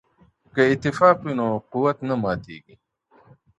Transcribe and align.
که 0.53 0.61
اتفاق 0.73 1.17
وي 1.23 1.33
نو 1.39 1.47
قوت 1.71 1.97
نه 2.07 2.15
ماتیږي. 2.23 2.75